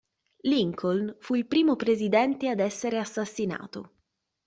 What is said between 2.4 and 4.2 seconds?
ad essere assassinato.